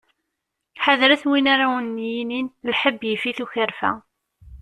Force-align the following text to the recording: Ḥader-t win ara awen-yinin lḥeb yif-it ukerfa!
Ḥader-t 0.83 1.23
win 1.29 1.47
ara 1.53 1.65
awen-yinin 1.69 2.47
lḥeb 2.71 2.99
yif-it 3.07 3.39
ukerfa! 3.43 3.91